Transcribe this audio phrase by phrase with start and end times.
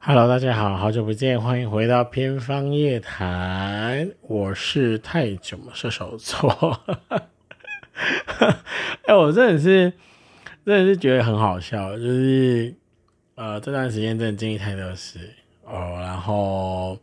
[0.00, 6.80] Hello，大家好，好久不见，欢迎回到偏方夜谈，我是太久射手座。
[9.06, 9.92] 哎，我真的是，
[10.64, 12.72] 真的是觉得很好笑，就是
[13.34, 15.34] 呃这段时间真的经历太多事
[15.64, 16.96] 哦，然后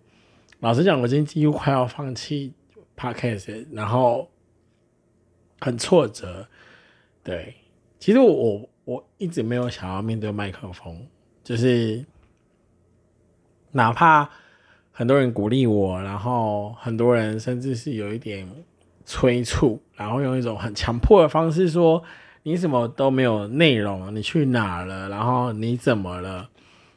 [0.61, 2.53] 老实讲，我今天几乎快要放弃
[2.97, 4.31] Podcast，然后
[5.59, 6.47] 很挫折。
[7.21, 7.55] 对，
[7.99, 11.05] 其实我我一直没有想要面对麦克风，
[11.43, 12.05] 就是。
[13.75, 14.29] 哪怕
[14.93, 18.49] 很多人鼓励我，然后很多人甚至是有一点
[19.03, 22.01] 催促，然后用一种很强迫的方式说
[22.43, 24.15] ：“你怎么都没有内容？
[24.15, 25.09] 你去哪了？
[25.09, 26.49] 然后你怎么了？”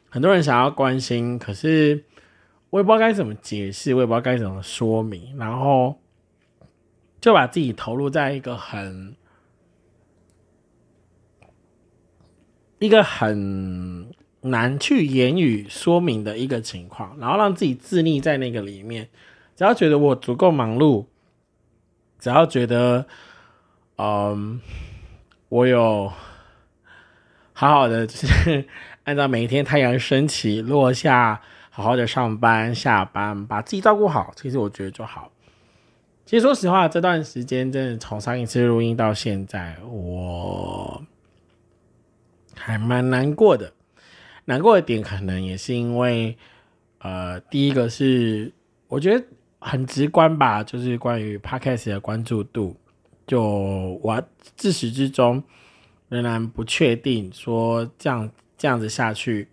[0.09, 2.05] 很多人想要关心，可是
[2.69, 5.99] 我也不知道该怎么解释，我也不知道该怎么说明，然后
[7.19, 9.17] 就把自己投入在一个很
[12.79, 14.09] 一个很。
[14.41, 19.09] 难去言语说明的一个情况，然后让自己自立在那个里面。
[19.55, 21.05] 只要觉得我足够忙碌，
[22.17, 23.05] 只要觉得，
[23.97, 24.61] 嗯，
[25.49, 26.11] 我有
[27.51, 28.65] 好好的，就是
[29.03, 35.29] 按照每一天太阳升起落下，好好的上班下班，把自己照顾好，其实我觉得就好。
[36.25, 41.03] 其实说实话，这段时间真的从上一次录音到现在，我
[42.55, 43.73] 还蛮难过的。
[44.49, 46.35] 难过的点可能也是因为，
[46.97, 48.51] 呃，第一个是
[48.87, 49.23] 我觉得
[49.59, 52.75] 很直观吧，就是关于 podcast 的关注度，
[53.27, 54.19] 就我
[54.55, 55.43] 自始至终
[56.07, 58.27] 仍然不确定说这样
[58.57, 59.47] 这样子下去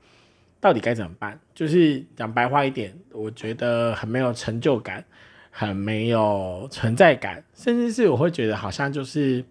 [0.62, 1.38] 到底该怎么办。
[1.54, 5.04] 就是讲白话一点，我觉得很没有成就感，
[5.50, 9.44] 很没有存在感，甚至是我会觉得好像就是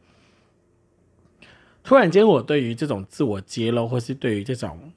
[1.84, 4.92] 突然间我对于这种自我揭露，或是对于这种。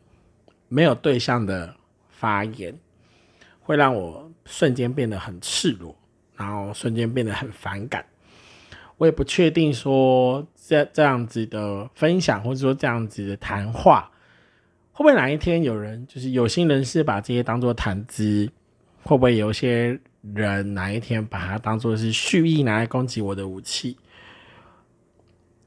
[0.69, 1.75] 没有对象的
[2.09, 2.79] 发言，
[3.61, 5.97] 会让我瞬间变得很赤裸，
[6.37, 8.05] 然后瞬间变得很反感。
[8.97, 14.11] 我也不确定说这这样子的分享，或者说这样子的谈话，
[14.93, 18.51] 会不会哪一天有人就是有心人士把这些当做谈资？
[19.05, 19.99] 会不会有些
[20.35, 23.97] 人哪一天把它当做是蓄意拿来攻击我的武器？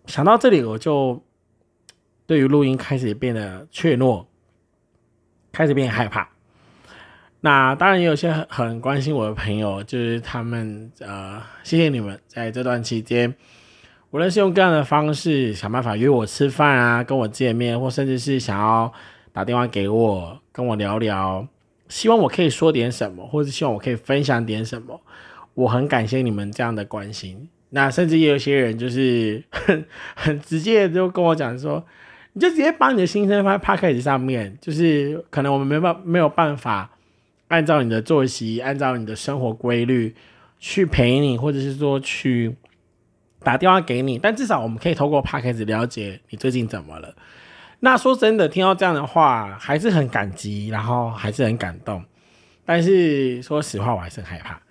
[0.06, 1.24] 想到这里，我就
[2.28, 4.26] 对于录音开始变得怯懦。
[5.52, 6.30] 开始变害怕，
[7.42, 13.36] 那当然也有些很关心我的朋友，就是他们呃，谢谢你们在这段期间，
[14.12, 18.94] 无论是用各样的方式想办法约我吃饭啊，跟我见面，或甚至是想要
[19.34, 21.46] 打电话给我跟我聊聊，
[21.90, 25.02] 希望我可以说点什么，或者希望我可以分享点什么，
[25.54, 27.50] 我很感谢你们这样的关心。
[27.72, 29.86] 那甚至也有些人就是很
[30.16, 31.86] 很直接就跟我讲说。
[32.34, 36.90] 你就直接把你的心声放在 p a c k a g e 上面，就是可能我们没办没有办法
[37.50, 40.16] 按照你的作息，按照你的生活规律
[40.60, 42.56] 去陪你，或者是说去
[43.40, 47.14] 打电话给你，但至少我们可以透过 p a c k a g e 了解你最近怎么了。
[47.82, 52.04] 那说真的，听到这样的话还是很感激，然后还是很感动。
[52.64, 54.62] 但是说实话，我还是很害怕。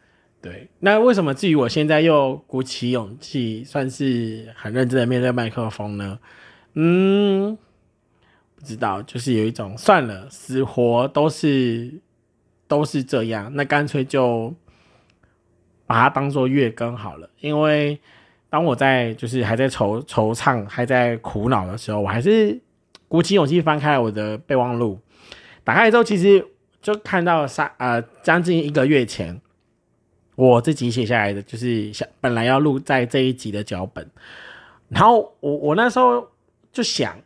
[0.41, 6.19] 对，那为什么至于我现在又鼓起勇气，算是很认真的面对麦克风呢？
[6.75, 7.59] 嗯，
[8.55, 11.93] 不知道，就是有一种算了，死活都是
[12.69, 14.55] 都是这样，那干脆就
[15.85, 17.29] 把它当做月更好了。
[17.41, 17.99] 因为
[18.49, 22.61] 当我在就是还在惆惆怅、还在苦恼的时候，我还是
[23.09, 25.01] 鼓起勇气翻开我的备忘录，
[25.65, 26.47] 打开之后，其实
[26.81, 29.41] 就看到三呃将近一个月前
[30.37, 34.09] 我自己写下来的，就是想本来要录在这一集的脚本，
[34.89, 36.29] 然后我我那时候。
[36.73, 37.17] 就想，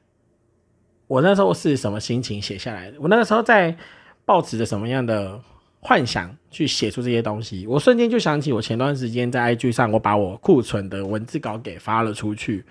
[1.06, 2.96] 我那时候是什么心情写下来的？
[2.98, 3.76] 我那个时候在
[4.24, 5.38] 抱持着什么样的
[5.80, 7.66] 幻想去写出这些东西？
[7.66, 12.64] 我瞬间就想起我前段时间在 IG 上，我把我库存的文字稿给发了出去，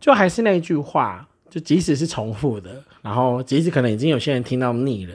[0.00, 5.14] 就还是那一句话，就即使是重复的，然后即使可能已经有些人听到腻了，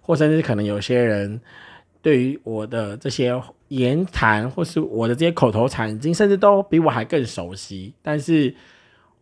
[0.00, 1.40] 或甚至可能有些人
[2.00, 3.34] 对于我的这些
[3.68, 8.54] 言谈，或是我的这些口头禅，已经甚至都比我还更熟悉，但是。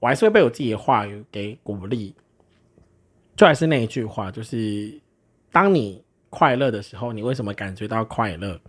[0.04, 2.14] 我还是会被我自己的话语给鼓励，
[3.34, 5.00] 就还是那一句话，就是
[5.50, 8.60] 当你快乐的时候，你为什么感觉到快乐？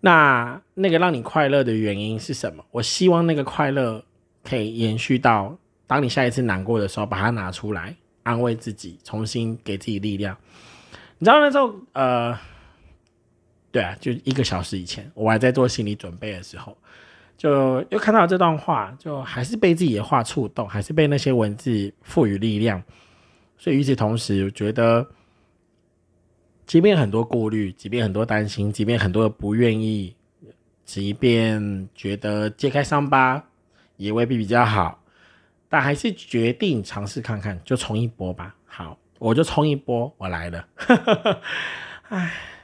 [0.00, 2.62] 那那个让你快乐的原因是什么？
[2.72, 4.04] 我希望那个快乐
[4.44, 10.36] 可以延续到当你下一次难过的时候，把它拿出来安慰自己，重新给自己力量。
[11.16, 12.38] 你知道那时候，呃，
[13.72, 16.76] 对啊，就一个小时以前，我还在做心理准备的时候。
[17.38, 22.82] 就又看到这段话，就还是被自己的话触动，还是被那些文字赋予力量。
[23.56, 25.06] 所以与此同时，我觉得
[26.66, 30.14] 即便很多顾虑，即便很多担心，即便很多不愿意，
[30.84, 33.42] 即便觉得揭开伤疤
[33.96, 35.00] 也未必比较好，
[35.68, 38.54] 但还是决定尝试看看，就冲一波吧。
[38.66, 40.68] 好，我就冲一波，我来了。
[42.08, 42.32] 唉，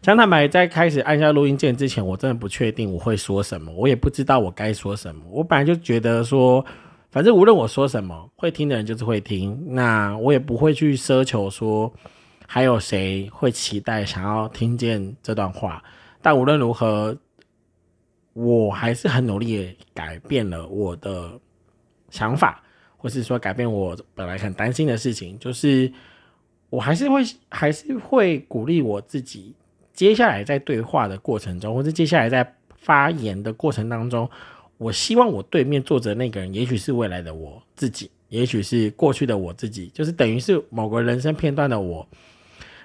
[0.00, 5.22] 讲坦白，在开始按下录音键之前，我真的不确定我会说什么，我也不知道我该说什么。
[5.30, 6.64] 我本来就觉得说。
[7.10, 9.56] 反正无论我说什么，会听的人就是会听。
[9.68, 11.94] 那我也不会去奢求说
[12.44, 15.80] 还有谁会期待想要听见这段话。
[16.20, 17.16] 但无论如何，
[18.32, 21.38] 我还是很努力改变了我的
[22.10, 22.60] 想法，
[22.96, 25.38] 或是说改变我本来很担心的事情。
[25.38, 25.92] 就是
[26.68, 29.54] 我还是会还是会鼓励我自己，
[29.94, 34.28] 接下来在对话的过程中，或者接下来在发言的过程当中。
[34.76, 42.06] 我希望我对面坐着那个人，也许是未来的我自己，也许是过去的我自己，就是等于是某个人生片段的我。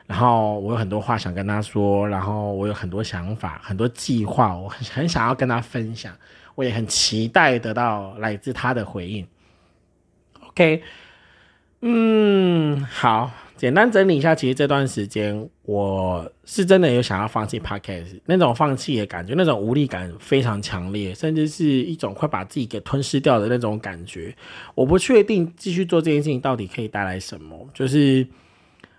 [0.05, 6.15] 然后我有很多话想跟他说，然后我有很多想法、很多计划，我很很想要跟他分享，
[6.53, 9.27] 我也很期待得到来自他的回应。
[10.47, 10.83] OK，
[11.81, 13.31] 嗯，好。
[13.59, 24.33] 简单整理一下，其实这段时间我是真的有想要放弃 podcast，那种放弃的感觉，那种无力感非常强烈，甚至是一种快把自己给吞噬掉的那种感觉。
[24.75, 28.25] 我不确定继续做这件事情到底可以带来什么，就是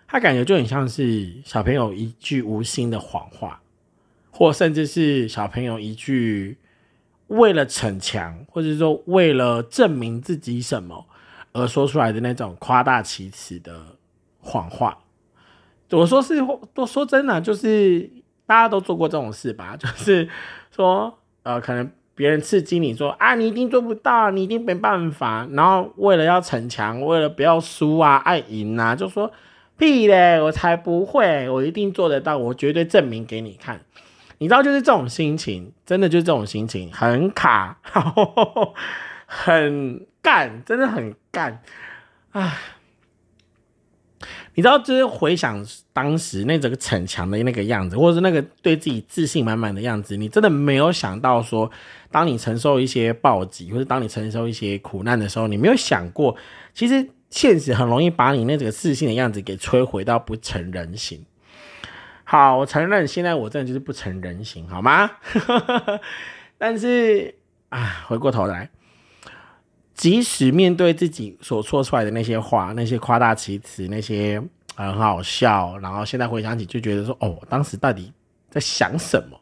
[0.07, 3.63] 他感觉就很像是小朋友一句无心的谎话，
[4.31, 6.59] 或甚至是小朋友一句
[7.29, 11.07] 为了逞强，或者说为了证明自己什么
[11.53, 13.97] 而说出来的那种夸大其词的。
[14.41, 14.99] 谎话，
[15.91, 16.37] 我说是
[16.73, 18.11] 都说真的，就是
[18.47, 20.29] 大家都做过这种事吧， 就是
[20.71, 29.31] 说，呃，可能别人刺激你说啊，你一定做不到，你一定没办法，然后为了要逞强，为了不要输啊，爱赢啊，就说
[29.77, 33.81] 屁嘞，我才不会，我一定做得到，我绝对证明给你看。
[34.39, 37.79] 你知道，就是这种心情，真的就是这种心情，很卡，
[39.27, 41.63] 很干，真的很干，
[42.33, 42.59] 唉。
[44.55, 51.71] 你知道，就是回想当时那整个逞强的那个样子，或者是那个对自己自信满满的样子，你真的没有想到说，
[52.11, 56.37] 当你承受一些暴击，或者当你承受一些苦难的时候，你没有想过，
[56.75, 61.25] 其实现实很容易把你那整个自信的样子给摧毁到不成人形。
[62.25, 65.11] 好，我承认现在我真的就是不成人形，好吗？
[66.59, 67.35] 但是
[67.71, 68.69] 啊，回过头来。
[70.01, 74.43] 即使面对自己所说出来的那些话，那些夸大其词，那些
[74.75, 78.11] 很好笑，然后现在回想起就觉得说，哦，当时到底
[78.49, 79.39] 在想什么？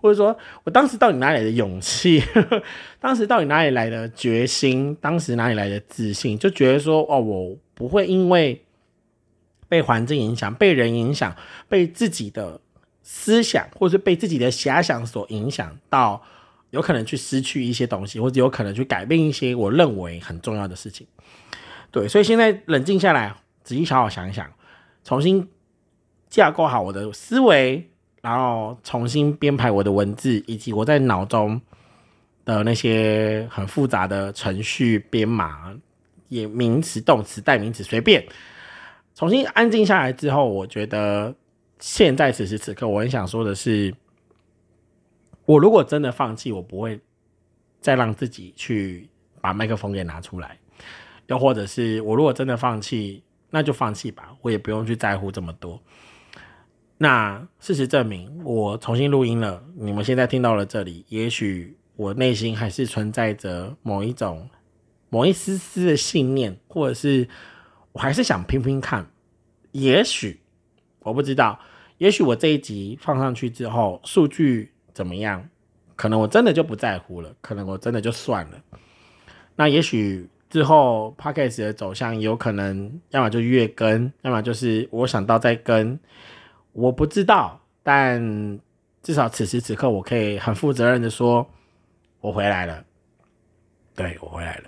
[0.00, 2.22] 或者说我当时到底哪里的勇气？
[3.02, 4.96] 当时到底哪里来的决心？
[5.00, 6.38] 当时哪里来的自信？
[6.38, 8.64] 就觉得说，哦，我不会因为
[9.68, 11.34] 被环境影响、被人影响、
[11.68, 12.60] 被自己的
[13.02, 16.22] 思想，或者是被自己的遐想所影响到。
[16.70, 21.06] 有可能去失去一些东西，或者有可能去改变一些我认为很重要的事情。
[21.90, 23.34] 对，所以现在冷静下来，
[23.64, 24.46] 仔细好好想一想，
[25.02, 25.48] 重新
[26.28, 27.88] 架构好我的思维，
[28.20, 31.58] 然后重新编排我的文字，以及我在脑中
[32.44, 35.74] 的那些很复杂的程序编码，
[36.28, 38.22] 也名词、动词、代名词随便。
[39.14, 41.34] 重新安静下来之后，我觉得
[41.78, 43.94] 现在此时此刻，我很想说的是。
[45.48, 47.00] 我如果真的放弃，我不会
[47.80, 49.08] 再让自己去
[49.40, 50.58] 把麦克风给拿出来。
[51.28, 55.80] 又或者是我如果真的放弃，那就放弃吧，我也不用去在乎这么多。
[56.98, 64.50] 那事实证明，我重新录音了，你们现在听到了这里，也许我内心还是存在着某一种、
[65.08, 67.26] 某一丝丝的信念，或者是
[67.92, 69.10] 我还是想拼拼看。
[69.72, 70.40] 也许
[70.98, 71.58] 我不知道，
[71.96, 74.72] 也许我这一集放上去之后，数据。
[74.98, 75.48] 怎么样？
[75.94, 78.60] 可能我真的就不在乎了，可能我真的就算了。
[79.54, 85.96] 那也许之后 podcast 的走向有可能，要么就月更，要么就是我想到再更，
[86.72, 87.60] 我不知道。
[87.84, 88.58] 但
[89.04, 91.48] 至少此时此刻，我可以很负责任的说，
[92.20, 92.84] 我回来了。
[93.94, 94.64] 对我回来了。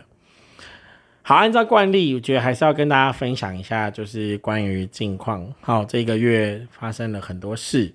[1.23, 5.53] 好，按照惯例，我觉得还是要跟大家分享一下，就是关于近况。
[5.61, 7.93] 好，这个月发生了很多事。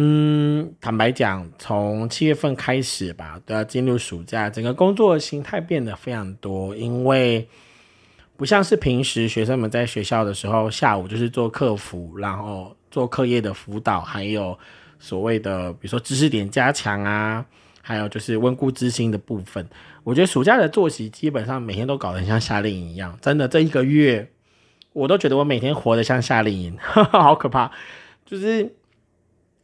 [0.00, 6.72] 嗯，坦白讲，从七月份开始吧，都要进入暑假，整个工作心态变得非常多。
[6.76, 7.48] 因为
[8.36, 14.56] 不像是平时学生们在学校的时候，下午就是做客服，然后做课业的辅导，还有
[15.00, 17.44] 所谓的比如说知识点加强啊，
[17.82, 19.68] 还有就是温故知新的部分。
[20.04, 24.30] 我觉得暑假的作息基本上每天都搞得像夏令营一样，真的这一个月。
[24.92, 27.72] 我都觉得我每天活得像夏令营， 好可怕。
[28.24, 28.72] 就是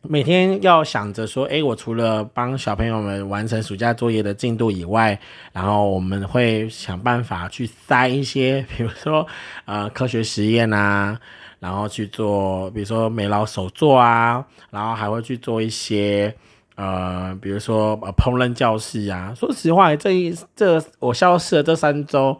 [0.06, 5.18] 每天要想着说，哎，我除了帮小朋友们完成暑假作业的进度以外，
[5.52, 9.26] 然后我们会想办法去塞一些，比如说
[9.64, 11.18] 呃科学实验啊，
[11.58, 16.34] 然后去做，比如说美劳手作啊，然后还会去做一些
[16.76, 19.32] 呃，比如说呃烹饪教室啊。
[19.34, 22.38] 说实话，这一这我消失了这三周。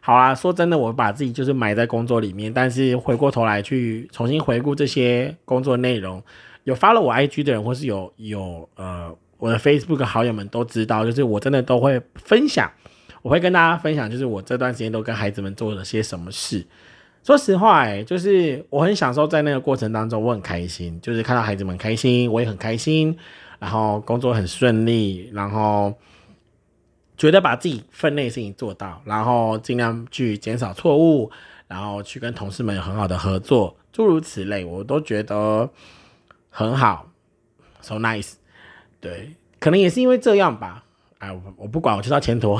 [0.00, 6.22] 好啊，说真的，我把自己就是埋在工作里面，但是回过头来去重新回顾这些工作内容，
[6.66, 12.70] 有发了我 IG 的人，或是有有呃我的 Facebook 好友们都知道，就是我真的都会分享，
[13.22, 16.66] 我会跟大家分享，就是我这段时间都跟孩子们做了些什么事。
[17.24, 23.16] 说实话，哎，就是我很享受在那个过程当中，我很开心，就是看到孩子们开心，我也很开心，
[23.58, 25.94] 然后工作很顺利，然后。
[27.18, 31.30] 觉得把自己分内事情做到，然后尽量去减少错误，
[31.66, 35.66] 然后去跟同事们有很好的合作，诸如此类，我都觉得
[36.56, 37.10] 很好
[37.82, 38.32] ，so nice。
[38.98, 40.84] 对，可能也是因为这样吧，
[41.18, 42.56] 哎，我我不管，我就到前途。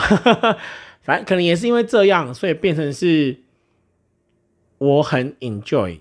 [1.00, 3.38] 反正可能也是因为这样，所以变成是
[4.76, 6.00] 我很 enjoy，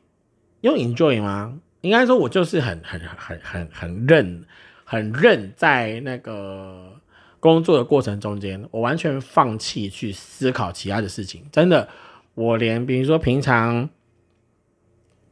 [0.60, 1.58] 用 enjoy 吗？
[1.80, 4.44] 应该说，我就是很很很很很认，
[4.84, 7.00] 很认在那个。
[7.40, 11.46] 工作的过程中间，我完全放弃去思考其他的事情。
[11.52, 11.88] 真的，
[12.34, 13.88] 我连比如说平常，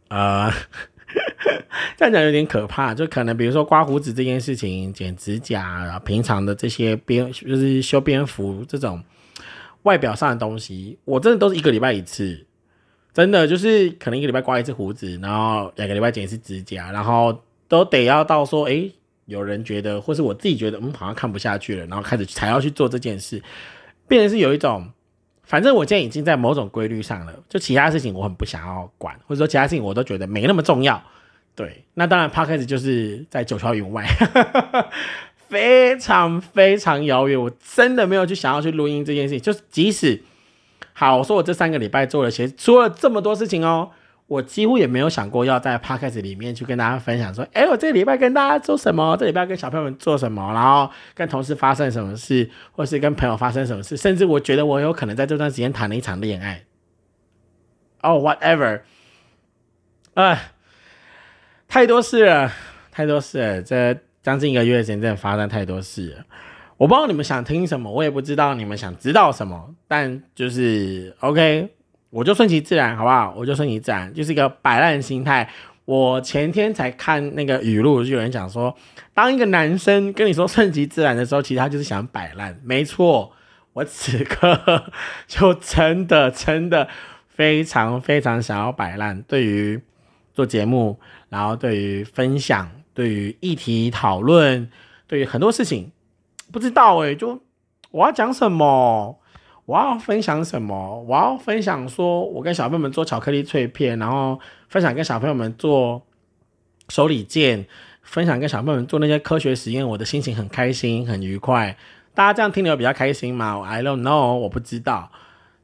[0.09, 0.51] 呃，
[1.97, 2.93] 这样讲有点可怕。
[2.93, 9.03] 就可能比如说刮胡子这件事情、剪指甲，然后平常的这些边就是修边幅这种
[9.83, 12.45] 外表上的东西，我真的都是一个礼拜一次。
[13.13, 18.89] 真的就是可能一个礼拜刮一次胡子，然后两个礼拜剪一次指甲，然后都得要到说，哎。
[19.25, 23.41] 有人觉得，或是我自己觉得，嗯，好像看不下去了，然后开始才要去做这件事，
[24.05, 24.85] 变成是有一种，
[25.43, 31.01] 反正我现在已经在某种规律上了，就其他事情我很不想要管，或者说其他事情我都觉得没那么重要。
[31.55, 34.07] 对，那当然 p 开始就是在九霄云外，
[35.49, 40.23] 非常非常遥远，我真的没有去想要去录音这件事情，就是即使
[40.93, 43.91] 好，我说我这三个礼拜做了些，做了这么多事情哦。
[44.33, 49.15] 我几乎也没有想过要在 podcast 里面去跟大家分享说，哎，我这礼拜跟大家做什么？
[49.15, 50.51] 这礼拜跟小朋友们做什么？
[50.53, 53.95] 然后跟同事发生什么事，或是跟朋友发生什么事？
[53.95, 56.63] 甚至我觉得我有可能在这段时间谈了一场恋爱。
[58.01, 58.81] 哦，whatever，
[60.15, 60.51] 哎，
[61.67, 62.51] 太多事了，
[62.91, 63.61] 太多事了。
[63.61, 66.25] 这将近一个月时间，真的发生太多事了。
[66.77, 71.69] 我不知道你们想听什么，我也不知道你们想知道什么，但就是 OK。
[72.13, 73.33] 我就顺其自然，好不好？
[73.35, 75.49] 我就顺其自然，就是一个摆烂心态。
[75.85, 78.73] 我前天才看那个语录，就有人讲说，
[79.15, 82.55] 当一个男生跟你说顺其自然的时候，其实他就是想摆烂。
[82.63, 83.31] 没错，
[83.73, 84.91] 我此刻
[85.27, 86.87] 就真的真的
[87.27, 89.19] 非常非常想要摆烂。
[89.23, 89.81] 对于
[90.35, 94.69] 做节目，然后对于分享，对于议题讨论，
[95.07, 95.91] 对于很多事情，
[96.51, 97.41] 不知道诶，就
[97.89, 99.19] 我要讲什么。
[99.65, 101.01] 我要分享什么？
[101.07, 106.01] 我要分享说，我跟小朋友们做巧克力脆片，然后分享跟小朋友们做
[106.89, 107.65] 手里剑，
[108.01, 111.77] 分享跟小朋友们做那些科学实验，我的心情很开心，很愉快。
[112.13, 115.09] 大家这样听的比较开心吗？I don't know，我不知道。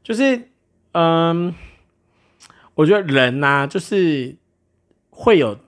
[0.02, 0.48] 就是，
[0.92, 1.54] 嗯，
[2.74, 4.34] 我觉得人呐，就是
[5.10, 5.58] 会有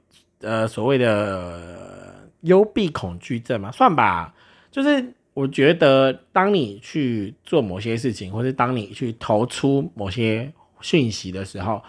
[0.41, 4.33] 呃所谓的幽闭恐惧症嘛，算吧，
[4.71, 5.13] 就是。
[5.35, 11.83] 我觉得，当你去做某些事情，或是当你去投出某些讯息的时候，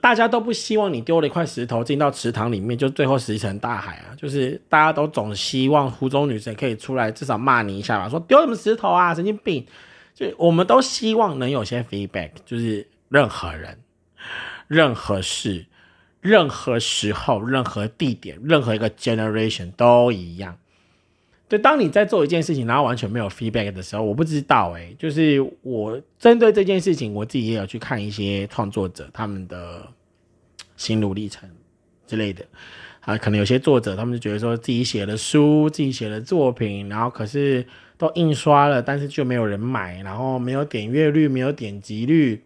[0.00, 4.14] 大家都不希望你丢了一块石头进到池塘里面，就最后石沉大海啊！
[4.16, 9.66] 就是大家都总希望湖中女神可以出来，至少骂你一下吧，说丢什么石头啊，神经病！
[10.14, 13.78] 就我们都希望能有些 feedback，就是任何人、
[14.66, 15.66] 任何事、
[16.20, 20.58] 任何时候、任何地点、任何一个 generation 都一样。
[21.50, 29.84] 对，当你在做一件事情，然后完全没有 feedback 的时候，我不知道哎，就是我针对这件事情，我自己也有去看一些创作者他们的
[30.76, 31.50] 心路历程
[32.06, 32.46] 之类的
[33.00, 37.66] 啊，可能有些作者他们就觉得说自己写了书，自己写了作品，然后可是
[37.98, 42.44] 都印刷了，但是就没有人买，然后没有点阅率，没有点击率，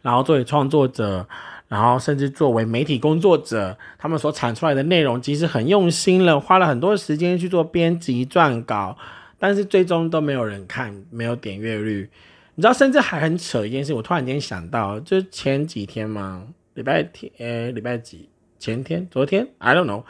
[0.00, 1.28] 然后作为创作者。
[1.68, 8.96] 然后，甚至作为媒体工作者，他们所产出来的内容，即使很用心了，花了很多时间去做编辑撰稿，
[9.36, 12.08] 但是最终都没有人看，没有点阅率。
[12.54, 18.28] 你知道，甚至还很扯一件事，我突然间想到，就前几天嘛，礼拜天，呃，礼拜几？
[18.60, 19.04] 前天？
[19.10, 20.04] 昨天？I don't know。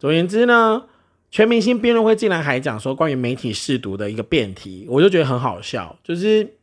[0.00, 0.86] 总而言之呢，
[1.30, 6.56] 全明星辩论会竟然还讲说关于媒体试读的一个辩题，我就觉得很好笑，就是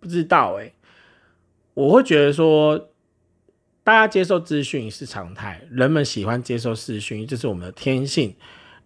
[0.00, 0.72] 不知道哎，
[1.74, 2.86] 我会觉得说。
[3.82, 8.34] 大家接受资讯是常态，人们喜欢接受资讯，这是我们的天性。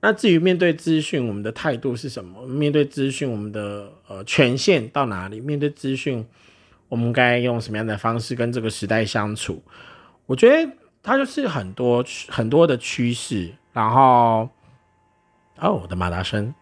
[0.00, 2.46] 那至于面对资讯，我们的态度是什么？
[2.46, 5.40] 面对资讯，我们的呃权限到哪里？
[5.40, 6.24] 面对资讯，
[6.88, 9.62] 我们该用什么样的方式跟这个时代相处？
[10.26, 10.70] 我觉得
[11.02, 13.52] 它就是很多很多的趋势。
[13.72, 14.48] 然后，
[15.58, 16.54] 哦，我的马达声。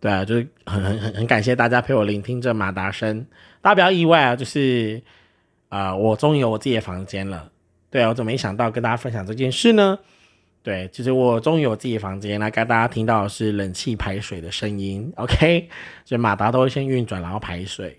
[0.00, 3.24] 对啊，就是很很很很感谢大家陪我聆听这马达声，
[3.60, 5.00] 大家不要意外啊，就是
[5.72, 7.50] 啊，我终于有我自己的房间了。
[7.88, 9.98] 对啊，我怎么没想到跟大家分享这件事呢？
[10.62, 15.10] 对，就是我终于有自己的房间，来跟大家听到是冷气排水的声音。
[15.16, 15.70] OK，
[16.04, 17.98] 所以马达都会先运转，然后排水。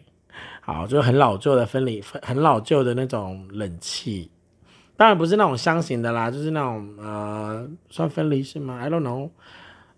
[0.61, 4.29] 好，就是很老旧的分离，很老旧的那种冷气，
[4.95, 9.31] 当然不是那种箱型的啦，就是那种呃，算分离式吗？I don't know。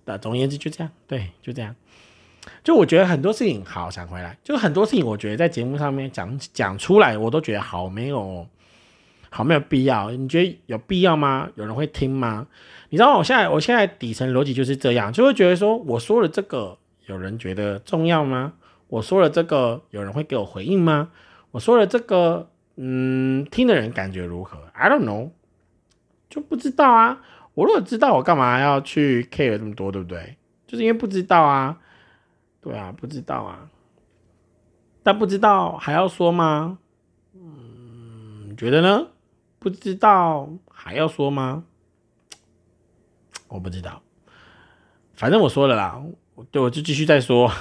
[0.05, 1.75] 的，总而言之就这样，对，就这样。
[2.64, 8.48] 就我觉得很多事情好想回来，就很多事情我觉得在节目上面讲讲出来，我都觉得好没有
[9.30, 10.12] 好没有必要。
[10.12, 11.50] 你觉得有必要吗？
[11.56, 12.48] 有人会听吗？
[12.90, 18.54] 你知道我现在我现在底层逻辑就是这样，就会觉得说我说了这个，有人觉得重要吗？
[18.88, 21.10] 我说了这个，有人会给我回应吗？
[21.52, 25.30] 我说了这个，嗯，听的人感觉如何？I don't know，
[26.30, 27.22] 就不知道啊。
[27.54, 30.38] 我如果知道，我干嘛要去 care 这么多，对不对？
[30.68, 31.78] 就是因为不知道啊。
[32.66, 33.70] 对啊，不知道啊，
[35.04, 36.80] 但不知道还要说吗？
[37.34, 39.08] 嗯，觉得呢？
[39.60, 41.64] 不知道还要说吗？
[43.50, 44.02] 我不知道，
[45.14, 46.04] 反正我说了啦，
[46.50, 47.52] 对，我就继续再说。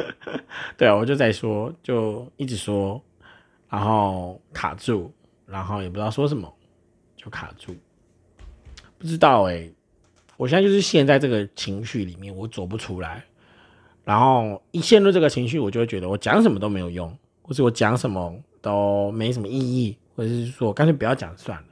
[0.76, 3.02] 对啊，我就在说，就一直说，
[3.70, 5.10] 然后卡住，
[5.46, 6.54] 然后也不知道说什么，
[7.16, 7.74] 就卡住。
[8.98, 9.70] 不知道哎，
[10.36, 13.24] 我现在就是陷在这个情绪里面，我走不出来。
[14.06, 18.32] 然后一陷入这个情绪，我就会觉得我讲什么都没有用，或者我讲什么
[18.62, 21.64] 都没什么意义，或者是说干脆不要讲算了。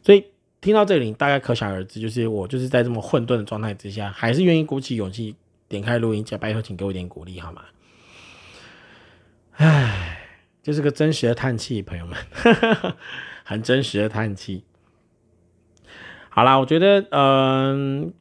[0.00, 0.24] 所以
[0.60, 5.34] 听到这里，大概可想而知，就是我就是在这么混沌的状态之下，还是愿意鼓起勇气
[5.66, 7.62] 点开录音键，拜托请给我一点鼓励好吗？
[9.56, 10.28] 唉，
[10.62, 12.16] 就是个真实的叹气，朋友们，
[13.42, 14.62] 很真实的叹气。
[16.28, 18.14] 好啦，我觉得嗯。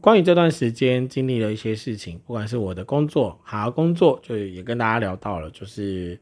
[0.00, 6.18] 关于这段时间经历了一些事情，不管是我的工作，好好工作，就也跟大家聊到了，就是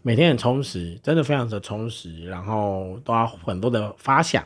[0.00, 4.42] 每天很充实，真的非常的充实，然后都要很多的发想。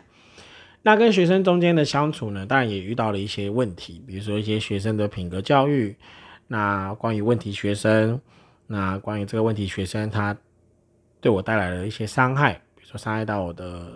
[0.82, 5.96] 那跟学生中间的相处呢，当然也遇到了一些问题，比如说一些学生的品格教育。
[6.48, 8.20] 那关于问题学生，
[8.66, 10.36] 那关于这个问题学生，他
[11.20, 13.92] 对我带来了一些伤害，比如说伤害到我的，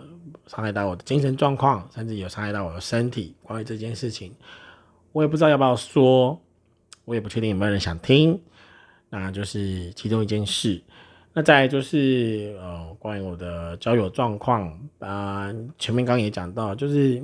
[0.47, 3.35] 伤害到我的精神状况，甚至有伤害到我的身体。
[3.43, 4.33] 关于这件事情。
[5.11, 6.39] 我也不知道要不要说，
[7.05, 8.39] 我也不确定有没有人想听，
[9.09, 10.81] 那就是其中一件事。
[11.33, 17.21] 那再就是呃，关于我的交友状况啊，前面刚也讲到，就是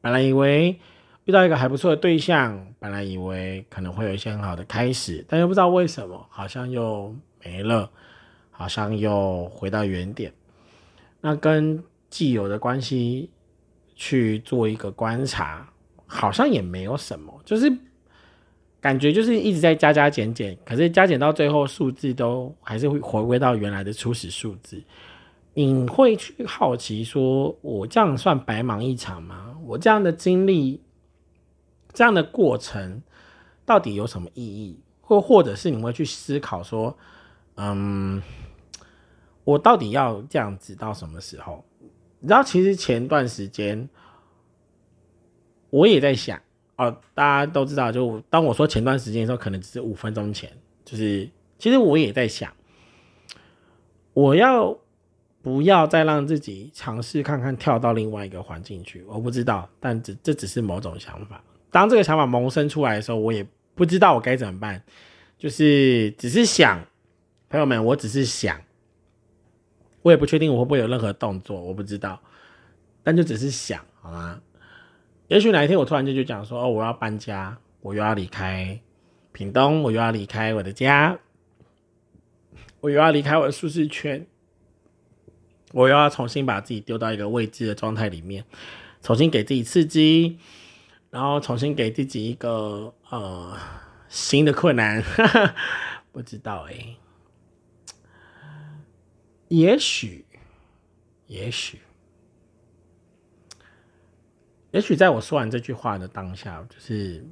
[0.00, 0.78] 本来以为
[1.24, 7.90] 遇到一个还不错的对象，本来以为可能会有一些很好的开始，但又不知道为什么，好像又没了，
[8.50, 10.32] 好像又回到原点。
[11.20, 13.30] 那跟既有的关系
[13.94, 15.68] 去做一个观察。
[16.10, 17.70] 好像也没有什么，就是
[18.80, 24.82] 感觉就是一直在加加减减，可是加减到最后数字都还是会回归到原来的初始数字。
[25.52, 29.54] 你会去好奇说，我这样算白忙一场吗？
[29.66, 30.80] 我这样的经历，
[31.92, 33.02] 这样的过程
[33.66, 34.80] 到底有什么意义？
[35.02, 36.96] 或或者是你会去思考说，
[37.56, 38.22] 嗯，
[39.44, 41.62] 我到底要这样子到什么时候？
[42.20, 43.88] 你知道，其实前段时间。
[45.70, 46.40] 我也在想
[46.76, 50.50] 哦，大家都知道，就当我说前段时间的时候，可能只是五分钟前，
[50.84, 51.28] 就是
[51.58, 52.52] 其实我也在想，
[54.14, 54.78] 我要
[55.42, 59.02] 不要再让自己尝试看看跳到另外一个环境去？
[59.08, 61.42] 我不知道，但只这只是某种想法。
[61.70, 64.82] 当这个想法萌生出来的时候，我也不知道我该怎么办，
[65.36, 66.80] 就是只是想，
[67.48, 68.60] 朋友们，我只是想，
[70.02, 72.20] 我也不确定我会不会有任何动作，我不知道，
[73.02, 74.40] 但就只是想，好吗？
[75.28, 78.80] 也许哪一天我突然间就讲说哦，我要搬家，我又要离开
[79.32, 81.18] 屏东，我又要离开我的家，
[82.80, 84.26] 我又要离开我的舒适圈，
[85.72, 88.44] 我又要重新把自己丢到一个未知的状态里面，
[89.02, 90.38] 重新给自己刺激，
[91.10, 93.54] 然后重新给自己一个呃
[94.08, 95.02] 新的困难，
[96.10, 96.96] 不知道哎，
[99.48, 100.24] 也许，
[101.26, 101.80] 也许。
[104.70, 107.24] 也许在我说完这句话的当下，就是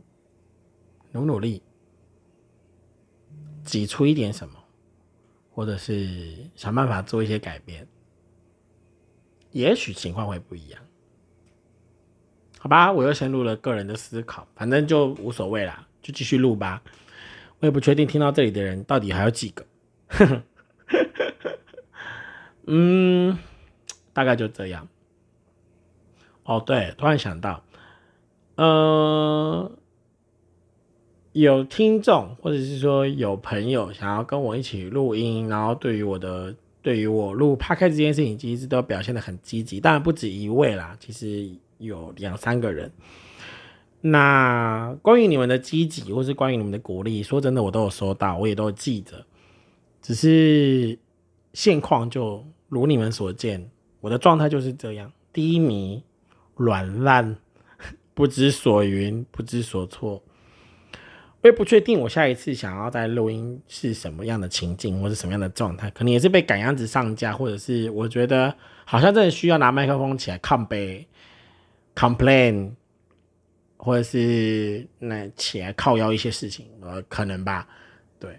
[1.13, 1.63] 努努力，
[3.63, 4.55] 挤出一点什么，
[5.51, 7.87] 或者是想办法做一些改变，
[9.53, 10.83] 也许情况会不一样。
[12.59, 16.83] 好吧，我又陷入了个人的思考，反正就无所谓啦，就继续录吧。
[17.61, 19.67] 我也不确定听到这里的人到底还有几个。
[22.67, 23.39] 嗯，
[24.13, 24.89] 大概就这样。
[26.47, 27.61] 哦，对，突然想到，
[28.55, 29.71] 呃，
[31.33, 39.81] 有听众或者是说有朋友想要跟我一起录音，然后对于我的对于我录 p 开这件事情，其实都表现的很积极。
[39.81, 42.93] 当然不止一位啦，其实有两三个人。
[44.01, 49.27] 那关于你们的积极，或是关于你们的鼓励，说真的，我都有收到，我也都记着。
[50.01, 50.97] 只是
[51.53, 53.69] 现况就如你们所见，
[54.01, 56.05] 我的状态就是这样，低迷。
[56.57, 57.37] 软烂，
[58.15, 60.23] 不知所云，不知所措。
[61.43, 68.53] 我也不确定，我下一次想要在录音是什么样的情境，或是什么样的状态，可能也是被赶样子上架，或者是我觉得
[68.85, 71.07] 好像真的需要拿麦克风起来抗杯
[71.95, 72.73] ，complain，
[73.77, 77.69] 或者是那起来靠腰一些事情，呃，可能吧。
[78.19, 78.31] 对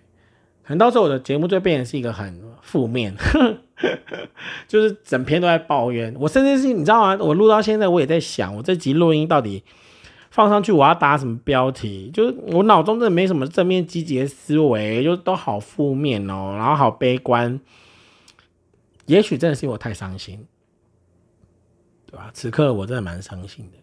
[0.64, 3.16] 可能到时候我的节目就变成是一个很负面，
[4.68, 6.14] 就是整篇都在抱怨。
[6.20, 7.18] 我甚至是你知道吗？
[7.20, 9.64] 我录到现在，我也在想，我这集录音到底
[10.32, 12.10] 放上去，我要打什么标题？
[12.14, 17.60] 就是我脑中真的没什么正面积极的思维，就都好负面哦，然后好悲观。
[19.06, 20.46] 也许真的是因为我太伤心，
[22.08, 22.30] 对吧？
[22.34, 23.78] 此刻我真的蛮伤心的。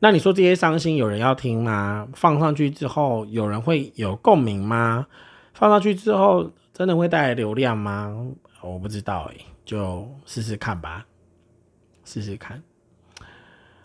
[0.00, 2.06] 那你说这些伤心有人要听吗？
[2.14, 5.06] 放上去之后有人会有共鸣吗？
[5.54, 8.26] 放上去之后，真的会带来流量吗？
[8.64, 11.06] 我不知道哎，就试试看吧，
[12.04, 12.62] 试试看。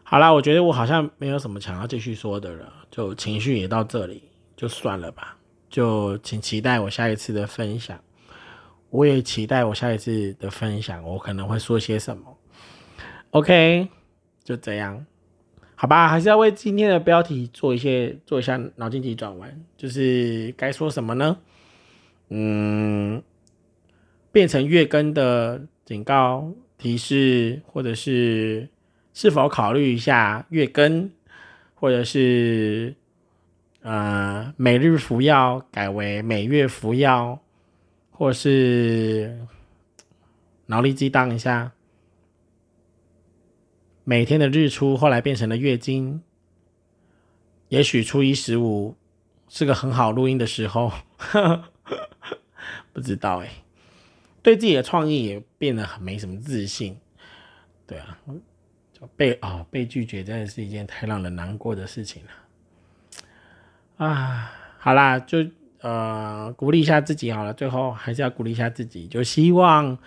[0.03, 4.23] 好啦，我觉得我好像没有什么想要继续说的了，就情绪也到这里，
[4.55, 5.37] 就算了吧。
[5.69, 7.99] 就请期待我下一次的分享，
[8.89, 12.37] 我也期待我下一次的分享，我可能会说些什么。
[13.29, 13.87] OK，
[14.43, 15.05] 就这样，
[15.75, 16.07] 好吧？
[16.07, 21.37] 还是要为今天的标题做一些做一下脑筋急转弯，就是该说什么呢？
[22.29, 23.21] 嗯，
[24.31, 28.69] 变成月更的警告提示，或者是
[29.13, 31.11] 是否考虑一下月更，
[31.73, 32.95] 或者是
[33.81, 37.39] 呃每日服药改为每月服药，
[38.11, 39.39] 或是
[40.67, 41.71] 脑力激荡一下，
[44.03, 46.21] 每天的日出后来变成了月经，
[47.69, 48.95] 也许初一十五
[49.47, 50.91] 是个很好录音的时候。
[52.91, 53.49] 不知道哎，
[54.41, 56.97] 对自己的创意也变得很没什么自信。
[57.85, 58.17] 对啊，
[58.93, 64.05] 就被哦被拒绝，真的是一件太让人难过的事情了。
[64.05, 65.45] 啊，好啦，就
[65.81, 67.53] 呃鼓励一下自己好了。
[67.53, 69.97] 最后还是要鼓励一下自己，就希望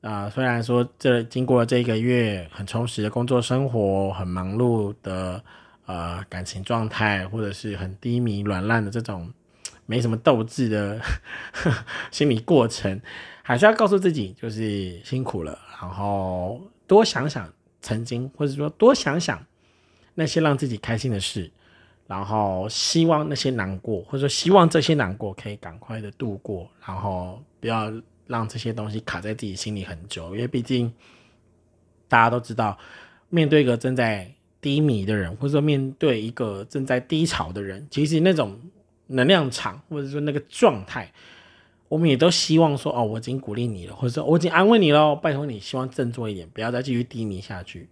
[0.00, 5.42] 啊，虽然说这经过了这一个月很充实的工作生活，很忙碌的
[5.84, 9.32] 呃感情状态，或者是很低迷软烂的这种。
[9.88, 11.00] 没什么斗志的
[12.10, 13.00] 心理过程，
[13.46, 17.48] 还是要告诉自己，就是辛苦了，然后多想想
[17.80, 19.40] 曾经，或者说多想想
[20.16, 21.48] 那些让自己开心的事，
[22.08, 27.92] 然后希望那些难过，或者说希望这些难过可以赶快的度过，然后不要
[28.26, 30.92] 让这些东西卡在自己心里很久，因为毕竟
[32.08, 32.76] 大家都知道，
[33.28, 34.28] 面对一个正在
[34.60, 38.58] 低迷的人，或者说面对一个正在低潮的人，其实那种。
[39.08, 41.08] 能量场，或者说那个状态，
[41.88, 47.88] 我们也都希望说，哦，我已经鼓励你了，或者说我已经安慰你了，拜托你，希望振作一点，不要再继续低迷下去。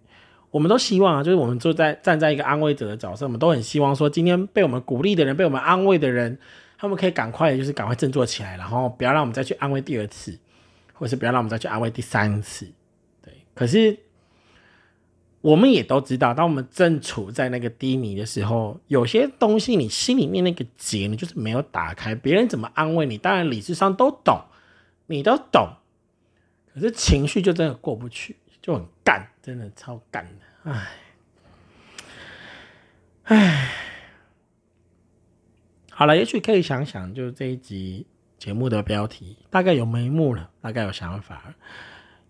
[0.51, 6.37] 我们都希望啊，就是我们坐在站在一个安慰者的角色，我们都很希望说，今天被我们鼓励的人，被我们安慰的人，
[6.77, 10.37] 他们可以赶快就是赶快振作起来，然后不要让我们再去安慰第二次，
[10.93, 12.71] 或者是不要让我们再去安慰第三次。
[13.23, 14.04] 对，可是。
[15.45, 22.15] 我们也都知道，当我们正处在那个低迷的时候，有些东西你心里面那个结，你就是没有打开。
[22.15, 24.41] 别人怎么安慰你，当然理智上都懂，
[25.05, 25.69] 你都懂，
[26.73, 30.87] 可是情绪就真的过不去，就很干，真的超干的，唉，
[33.25, 33.71] 唉，
[35.91, 38.07] 好了，也许可以想想，就是这一集
[38.39, 41.53] 节目的标题，大概有眉目了，大概有想法，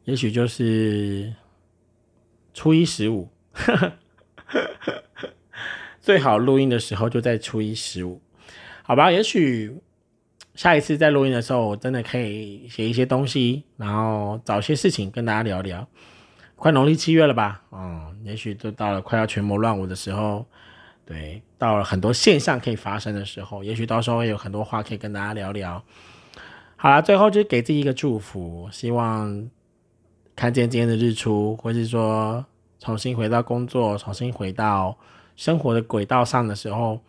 [0.04, 1.34] 也许就是。
[2.56, 3.28] 初一十五，
[6.00, 8.22] 最好录音的时候就在初一十五，
[8.82, 9.12] 好吧？
[9.12, 9.76] 也许
[10.54, 15.86] 下一次在录音的时候，我真的可以写一些东西，然后找些事情跟大家聊聊。
[16.56, 17.62] 快农历七月了吧？
[17.74, 20.48] 嗯，也许就到了快要群魔乱舞的时候，
[21.06, 25.84] 对，到了很多现象可以发生的时候，也许到时候会有很多话可以跟大家聊聊。
[26.78, 29.50] 好了，最后就给自己一个祝福，希望
[30.36, 32.46] 看见今天的日出，或是说
[32.80, 34.98] 重新回到工作，重新回到
[35.36, 37.00] 生活的轨道上的时候，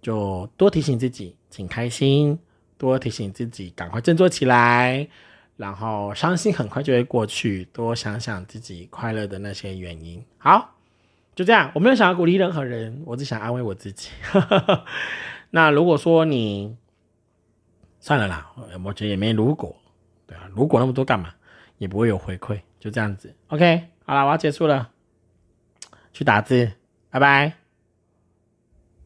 [0.00, 2.38] 就多提醒自己，请开心，
[2.78, 5.08] 多提醒自己，赶快振作起来。
[5.56, 10.22] 然后伤心很快就会过去，多想想自己快乐的那些原因。
[10.36, 10.74] 好，
[11.34, 14.10] 就这样，我没有想要鼓励任何人，我只想安慰我自己。
[15.48, 16.76] 那如果说你
[18.00, 18.52] 算了啦，
[18.84, 19.74] 我觉得也没如果，
[20.26, 21.34] 对啊，如果那么多干嘛，
[21.78, 23.34] 也不会有回馈，就这样子。
[23.48, 24.90] OK，好了，我要结束了，
[26.12, 26.72] 去打字，
[27.10, 27.65] 拜拜。